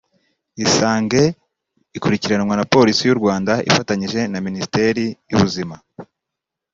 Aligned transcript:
Isange 0.65 1.23
ikurikiranwa 1.97 2.53
na 2.57 2.65
Polisi 2.73 3.01
y’u 3.05 3.19
Rwanda 3.21 3.53
ifatanyije 3.69 4.21
na 4.31 4.39
Minisiteri 4.45 5.03
y’Ubuzima 5.29 5.75